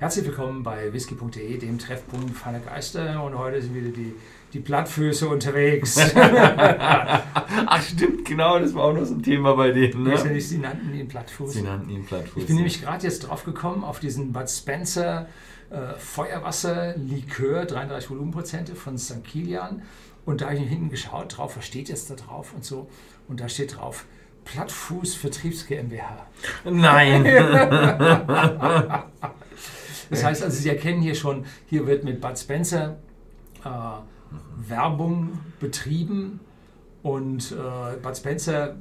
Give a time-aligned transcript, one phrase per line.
[0.00, 3.22] Herzlich willkommen bei whisky.de, dem Treffpunkt feiner Geister.
[3.22, 4.14] Und heute sind wieder die,
[4.54, 5.98] die Plattfüße unterwegs.
[6.16, 10.04] Ach stimmt, genau, das war auch noch so ein Thema bei denen.
[10.04, 10.14] Ne?
[10.14, 10.40] Ne?
[10.40, 11.52] Sie nannten ihn Plattfuß.
[11.52, 12.40] Sie nannten ihn Plattfuß.
[12.40, 15.28] Ich bin nämlich gerade jetzt drauf gekommen, auf diesen Bud Spencer
[15.68, 19.22] äh, Feuerwasser Likör, 33 Volumenprozente von St.
[19.22, 19.82] Kilian.
[20.24, 22.88] Und da habe ich hinten geschaut drauf, was steht jetzt da drauf und so.
[23.28, 24.06] Und da steht drauf,
[24.46, 26.26] Plattfuß Vertriebs GmbH.
[26.64, 27.26] Nein.
[30.10, 32.96] Das heißt also, Sie erkennen hier schon, hier wird mit Bud Spencer
[33.64, 33.68] äh,
[34.68, 36.40] Werbung betrieben
[37.02, 38.76] und äh, Bud Spencer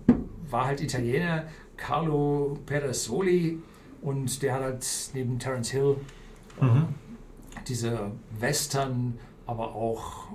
[0.50, 1.44] war halt Italiener,
[1.78, 3.60] Carlo Pedersoli
[4.02, 5.96] und der hat halt neben Terence Hill
[6.62, 6.88] äh, Mhm.
[7.68, 10.28] diese Western, aber auch,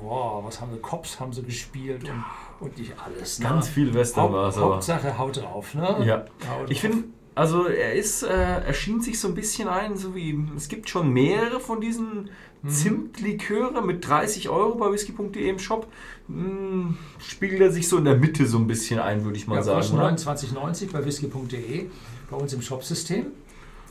[0.00, 2.24] boah, was haben sie, Cops haben sie gespielt und,
[2.66, 3.38] und nicht alles.
[3.38, 3.46] Ne?
[3.48, 4.74] Ganz viel Western Haupt, war es aber.
[4.74, 6.04] Hauptsache haut drauf, ne?
[6.04, 6.24] Ja.
[6.48, 7.04] Haut Ich finde,
[7.34, 10.88] also er ist, äh, er schient sich so ein bisschen ein, so wie es gibt
[10.88, 12.30] schon mehrere von diesen
[12.64, 12.68] Mhm.
[12.68, 15.88] Zimtliköre mit 30 Euro bei whisky.de im Shop.
[16.28, 19.56] Hm, spiegelt er sich so in der Mitte so ein bisschen ein, würde ich mal
[19.56, 19.78] Ja, sagen.
[19.80, 20.60] kostet ne?
[20.60, 21.90] 29,90 bei whisky.de
[22.30, 23.26] bei uns im Shopsystem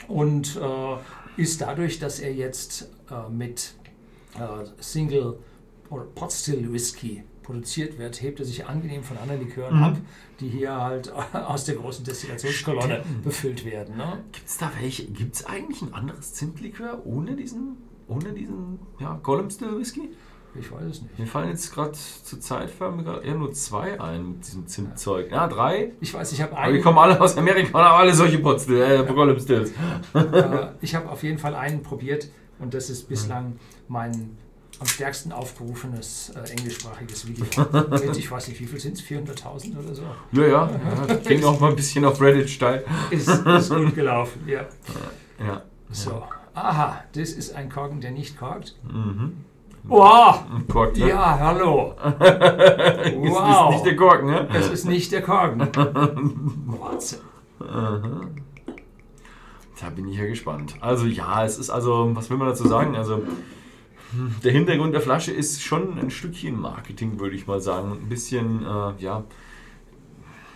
[0.07, 3.73] und äh, ist dadurch, dass er jetzt äh, mit
[4.35, 4.39] äh,
[4.79, 5.37] Single
[5.89, 9.83] oder Potstill Whisky produziert wird, hebt er sich angenehm von anderen Likören Mhm.
[9.83, 9.97] ab,
[10.39, 13.97] die hier halt aus der großen Destillationskolonne befüllt werden.
[13.97, 14.19] Ne?
[14.31, 15.05] Gibt es da welche?
[15.05, 17.77] Gibt es eigentlich ein anderes Zimtlikör ohne diesen,
[18.07, 20.09] ohne diesen ja, Gollum Still Whisky?
[20.59, 21.17] Ich weiß es nicht.
[21.17, 25.31] Mir fallen jetzt gerade zur Zeit fallen gerade eher nur zwei ein mit diesem Zimtzeug.
[25.31, 25.93] Ja, drei.
[26.01, 28.37] Ich weiß, ich habe Aber die einen, kommen alle aus Amerika und haben alle solche
[28.39, 29.71] Potstill, äh, Gollum Stills.
[30.81, 32.27] ich habe auf jeden Fall einen probiert
[32.59, 34.37] und das ist bislang mein
[34.81, 37.45] am stärksten aufgerufenes äh, englischsprachiges Video.
[38.17, 39.03] Ich weiß nicht, wie viel sind es?
[39.03, 40.01] 400.000 oder so?
[40.31, 40.69] Ja, ja.
[41.07, 42.83] ja ging auch mal ein bisschen auf Reddit steil.
[43.11, 44.65] Ist, ist gut gelaufen, ja.
[45.39, 45.61] Ja.
[45.91, 46.23] So.
[46.55, 48.75] Aha, das ist ein Korken, der nicht korkt.
[48.83, 49.45] Mhm.
[49.83, 50.45] Wow!
[50.67, 51.09] Kork, ne?
[51.09, 51.95] Ja, hallo!
[53.21, 53.69] Wow.
[53.69, 54.47] ist nicht der Korken, ne?
[54.51, 55.59] Es ist nicht der Korken.
[56.65, 57.19] Wahnsinn.
[57.59, 58.21] Aha.
[59.79, 60.75] Da bin ich ja gespannt.
[60.79, 62.95] Also ja, es ist also, was will man dazu sagen?
[62.95, 63.23] Also
[64.43, 67.93] der Hintergrund der Flasche ist schon ein Stückchen Marketing, würde ich mal sagen.
[67.93, 69.23] Ein bisschen, äh, ja,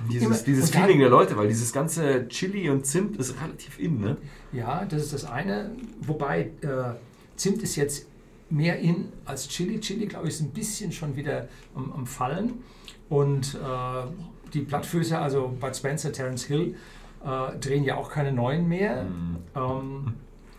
[0.10, 4.18] dieses, dieses Feeling der Leute, weil dieses ganze Chili und Zimt ist relativ in, ne?
[4.52, 5.72] Ja, das ist das eine.
[6.02, 6.96] Wobei äh,
[7.36, 8.08] Zimt ist jetzt
[8.50, 9.80] mehr in als Chili.
[9.80, 12.64] Chili, glaube ich, ist ein bisschen schon wieder am, am Fallen.
[13.10, 14.08] Und äh,
[14.54, 16.76] die Plattfüße, also Bud Spencer, Terence Hill,
[17.24, 19.04] äh, drehen ja auch keine neuen mehr.
[19.04, 19.38] Mhm.
[19.56, 20.14] Ähm,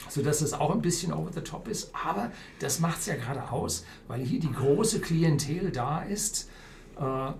[0.08, 1.90] sodass es auch ein bisschen over the top ist.
[1.94, 6.48] Aber das macht es ja gerade aus, weil hier die große Klientel da ist,
[6.98, 7.32] äh,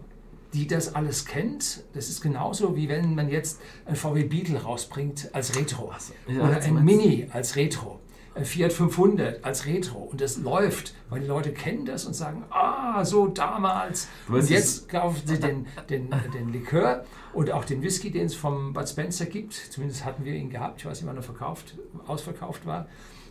[0.52, 1.84] die das alles kennt.
[1.94, 5.92] Das ist genauso wie wenn man jetzt ein VW Beetle rausbringt als Retro.
[6.28, 8.00] Ja, oder ein Mini als Retro.
[8.34, 9.98] Ein Fiat 500 als Retro.
[9.98, 14.08] Und das läuft, weil die Leute kennen das und sagen, ah, so damals.
[14.28, 17.04] Und jetzt kaufen sie den, den, den Likör
[17.36, 19.52] und auch den Whisky, den es vom Bud Spencer gibt.
[19.54, 20.80] Zumindest hatten wir ihn gehabt.
[20.80, 21.76] Ich weiß nicht, wann er verkauft,
[22.06, 22.86] ausverkauft war.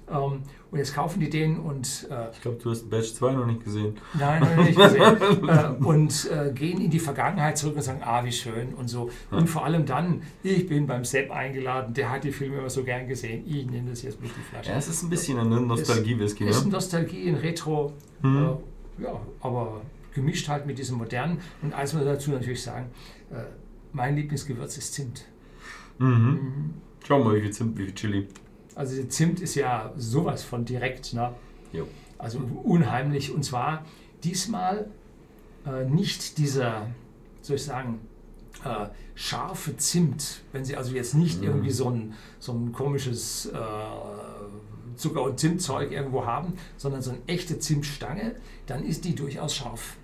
[0.08, 3.48] Ähm, und jetzt kaufen die den und äh, Ich glaube, du hast Batch 2 noch
[3.48, 3.98] nicht gesehen.
[4.14, 5.50] Nein, ich nicht gesehen.
[5.50, 9.10] äh, und äh, gehen in die Vergangenheit zurück und sagen, ah, wie schön und so.
[9.32, 12.84] Und vor allem dann, ich bin beim Sepp eingeladen, der hat die Filme immer so
[12.84, 13.44] gern gesehen.
[13.48, 14.70] Ich nehme das jetzt mit die Flasche.
[14.70, 16.72] Ja, es ist ein bisschen eine Nostalgie-Whisky, Ist ne?
[16.74, 18.58] Nostalgie in Retro, Mhm.
[19.00, 19.82] äh, ja, aber
[20.14, 21.40] gemischt halt mit diesem modernen.
[21.64, 22.92] Und eins muss ich dazu natürlich sagen,
[23.32, 23.38] äh,
[23.96, 25.26] mein Lieblingsgewürz ist Zimt.
[25.98, 26.74] Mhm.
[27.08, 28.28] Schau mal, wie viel Zimt, wie viel Chili.
[28.76, 31.34] Also Zimt ist ja sowas von direkt, ne?
[31.72, 31.88] Jo.
[32.18, 33.34] Also unheimlich.
[33.34, 33.86] Und zwar
[34.24, 34.90] diesmal
[35.66, 36.88] äh, nicht dieser,
[37.42, 38.00] soll ich sagen,
[38.64, 40.42] äh, scharfe Zimt.
[40.52, 41.48] Wenn Sie also jetzt nicht Mhm.
[41.48, 43.58] irgendwie so ein, so ein komisches äh,
[44.98, 48.36] Zucker- und Zimtzeug irgendwo haben, sondern so eine echte Zimtstange,
[48.66, 49.98] dann ist die durchaus scharf.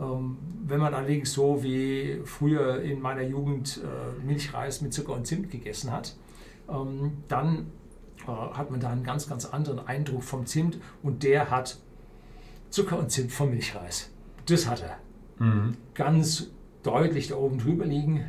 [0.00, 5.26] Ähm, wenn man allerdings so wie früher in meiner Jugend äh, Milchreis mit Zucker und
[5.26, 6.16] Zimt gegessen hat,
[6.68, 7.70] ähm, dann
[8.22, 11.78] äh, hat man da einen ganz, ganz anderen Eindruck vom Zimt und der hat
[12.70, 14.10] Zucker und Zimt vom Milchreis.
[14.46, 14.98] Das hat er.
[15.44, 15.76] Mhm.
[15.94, 16.50] Ganz
[16.82, 18.24] deutlich da oben drüber liegen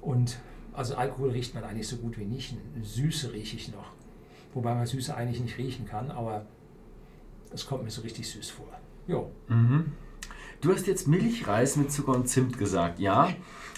[0.00, 0.38] und
[0.72, 2.56] also Alkohol riecht man eigentlich so gut wie nicht.
[2.80, 3.92] Süße rieche ich noch.
[4.54, 6.46] Wobei man Süße eigentlich nicht riechen kann, aber
[7.52, 8.68] es kommt mir so richtig süß vor.
[9.06, 9.30] Jo.
[9.48, 9.92] Mhm.
[10.60, 13.30] Du hast jetzt Milchreis mit Zucker und Zimt gesagt, ja?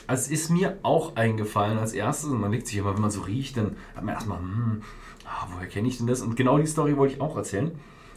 [0.06, 3.10] Also es ist mir auch eingefallen als erstes und man legt sich immer, wenn man
[3.10, 4.82] so riecht, dann hat man erstmal, hm,
[5.24, 6.22] ah, woher kenne ich denn das?
[6.22, 7.70] Und genau die Story wollte ich auch erzählen.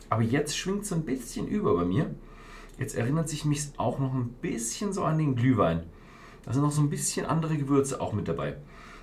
[0.10, 2.14] Aber jetzt schwingt so ein bisschen über bei mir.
[2.80, 5.84] Jetzt erinnert sich mich auch noch ein bisschen so an den Glühwein.
[6.44, 8.58] Da sind noch so ein bisschen andere Gewürze auch mit dabei.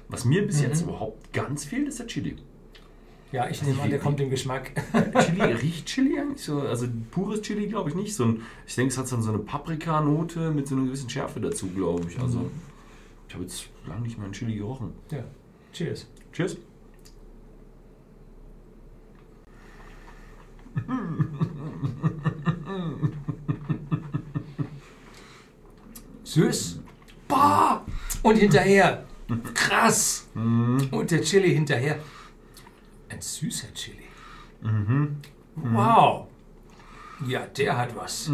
[0.08, 0.62] Was mir bis Mhm.
[0.68, 2.36] jetzt überhaupt ganz fehlt, ist der Chili.
[3.32, 4.72] Ja, ich nehme an, der kommt im Geschmack.
[5.24, 6.60] Chili, riecht Chili eigentlich so?
[6.60, 8.14] Also pures Chili glaube ich nicht.
[8.14, 11.40] So ein, ich denke, es hat dann so eine Paprikanote mit so einer gewissen Schärfe
[11.40, 12.20] dazu, glaube ich.
[12.20, 12.50] Also
[13.26, 14.92] ich habe jetzt lange nicht mehr einen Chili gerochen.
[15.10, 15.24] Ja,
[15.72, 16.06] cheers.
[16.30, 16.58] Cheers.
[26.24, 26.80] Süß.
[27.28, 27.84] Boah!
[28.22, 29.04] Und hinterher.
[29.54, 30.28] Krass.
[30.34, 31.98] Und der Chili hinterher.
[33.12, 34.04] Ein süßer Chili.
[35.54, 36.28] Wow.
[37.26, 38.28] Ja, der hat was.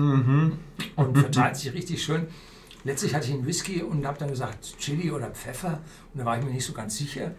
[0.97, 2.29] Und verteilt sich richtig schön.
[2.85, 5.81] Letztlich hatte ich einen Whisky und habe dann gesagt, Chili oder Pfeffer.
[6.15, 7.35] Und da war ich mir nicht so ganz sicher.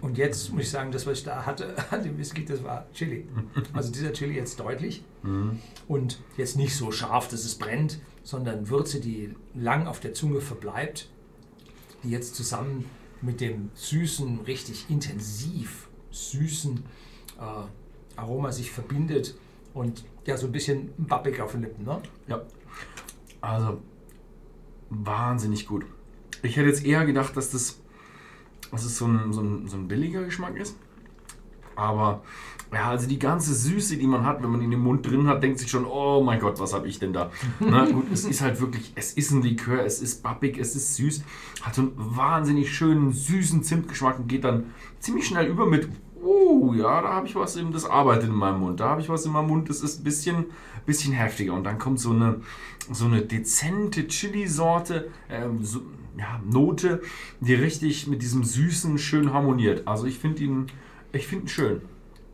[0.00, 2.86] Und jetzt muss ich sagen, das, was ich da hatte an dem Whisky, das war
[2.92, 3.26] Chili.
[3.72, 5.02] Also dieser Chili jetzt deutlich.
[5.88, 10.40] Und jetzt nicht so scharf, dass es brennt, sondern Würze, die lang auf der Zunge
[10.40, 11.08] verbleibt,
[12.04, 12.84] die jetzt zusammen
[13.22, 16.82] mit dem süßen, richtig intensiv süßen
[17.38, 19.34] äh, Aroma sich verbindet
[19.74, 21.84] und ja, so ein bisschen bappig auf den Lippen.
[21.84, 22.00] Ne?
[22.28, 22.42] Ja.
[23.40, 23.80] Also,
[24.90, 25.84] wahnsinnig gut.
[26.42, 27.80] Ich hätte jetzt eher gedacht, dass das,
[28.70, 30.76] dass es so, ein, so, ein, so ein billiger Geschmack ist.
[31.76, 32.22] Aber
[32.72, 35.42] ja, also die ganze Süße, die man hat, wenn man ihn im Mund drin hat,
[35.42, 37.30] denkt sich schon, oh mein Gott, was habe ich denn da?
[37.60, 40.96] Na gut, es ist halt wirklich, es ist ein Likör, es ist bappig, es ist
[40.96, 41.22] süß,
[41.62, 45.88] hat so einen wahnsinnig schönen, süßen Zimtgeschmack und geht dann ziemlich schnell über mit,
[46.22, 49.26] oh ja, da habe ich was, das arbeitet in meinem Mund, da habe ich was
[49.26, 50.46] in meinem Mund, das ist ein bisschen,
[50.86, 51.52] bisschen heftiger.
[51.52, 52.40] Und dann kommt so eine,
[52.90, 55.82] so eine dezente Chili-Sorte, ähm, so,
[56.16, 57.02] ja, Note,
[57.40, 59.86] die richtig mit diesem Süßen schön harmoniert.
[59.86, 60.66] Also ich finde ihn,
[61.12, 61.82] ich finde ihn schön.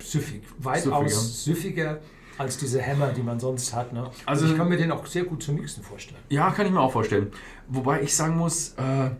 [0.01, 0.43] Süffig.
[0.59, 2.01] Weitaus süffiger
[2.39, 3.93] als diese Hämmer, die man sonst hat.
[3.93, 4.09] Ne?
[4.25, 6.21] Also ich kann mir den auch sehr gut zum Mixen vorstellen.
[6.29, 7.33] Ja, kann ich mir auch vorstellen.
[7.69, 9.11] Wobei ich sagen muss, äh,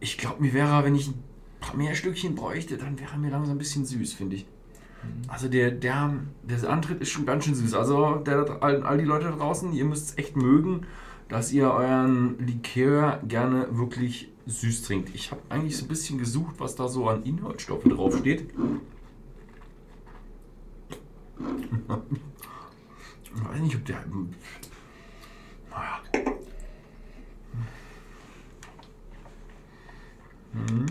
[0.00, 1.22] ich glaube, mir wäre, wenn ich ein
[1.60, 4.46] paar mehr Stückchen bräuchte, dann wäre mir langsam ein bisschen süß, finde ich.
[5.28, 7.74] Also der, der, der Antritt ist schon ganz schön süß.
[7.74, 10.86] Also der, all, all die Leute da draußen, ihr müsst es echt mögen,
[11.28, 15.14] dass ihr euren Likör gerne wirklich süß trinkt.
[15.14, 18.50] Ich habe eigentlich so ein bisschen gesucht, was da so an Inhaltsstoffe draufsteht.
[23.24, 24.04] Ich weiß nicht, ob der.
[25.70, 26.00] Naja.
[30.52, 30.86] Mhm.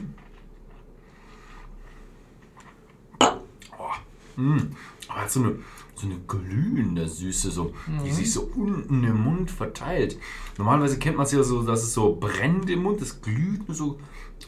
[3.19, 3.91] Oh.
[4.35, 4.75] Mhm.
[5.07, 5.59] Aber hat so eine,
[5.95, 10.17] so eine glühende Süße, so, die sich so unten im Mund verteilt.
[10.57, 13.75] Normalerweise kennt man es ja so, dass es so brennt im Mund, es glüht nur
[13.75, 13.99] so,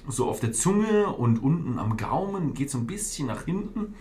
[0.08, 3.96] so auf der Zunge und unten am Gaumen, geht so ein bisschen nach hinten.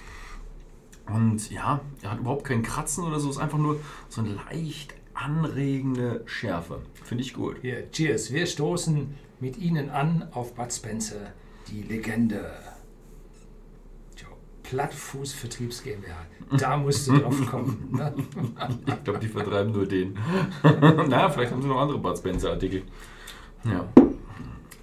[1.07, 3.79] Und ja, er hat überhaupt kein Kratzen oder so, ist einfach nur
[4.09, 6.83] so eine leicht anregende Schärfe.
[7.05, 7.59] Finde ich gut.
[7.63, 8.33] Hier, cheers.
[8.33, 11.33] Wir stoßen mit Ihnen an auf Bud Spencer,
[11.69, 12.51] die Legende.
[14.69, 16.27] Plattfuß Vertriebs GmbH.
[16.59, 17.89] Da musst du drauf kommen.
[17.93, 18.15] Ne?
[18.87, 20.19] Ich glaube, die vertreiben nur den.
[20.63, 22.83] naja, vielleicht haben sie noch andere Bud Spencer-Artikel.
[23.65, 23.87] Ja.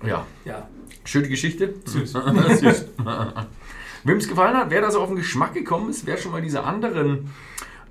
[0.05, 0.25] Ja.
[0.45, 0.67] Ja,
[1.05, 1.73] Schöne Geschichte.
[1.85, 2.11] Süß.
[2.59, 2.85] Süß.
[4.03, 6.41] Wem es gefallen hat, wer da so auf den Geschmack gekommen ist, wer schon mal
[6.41, 7.29] diese anderen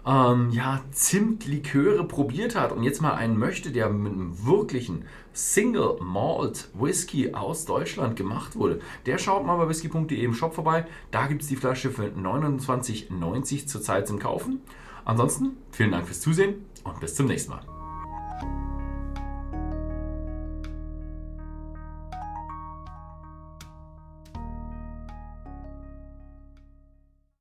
[0.07, 5.97] ähm, ja, Zimtliköre probiert hat und jetzt mal einen möchte, der mit einem wirklichen Single
[6.01, 10.87] Malt Whisky aus Deutschland gemacht wurde, der schaut mal bei whisky.de im Shop vorbei.
[11.11, 14.61] Da gibt es die Flasche für 29,90 zurzeit zum Kaufen.
[15.05, 17.82] Ansonsten vielen Dank fürs Zusehen und bis zum nächsten Mal.